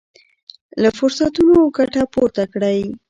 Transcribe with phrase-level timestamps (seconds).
[0.81, 2.79] له فرصتونو ګټه پورته کړئ.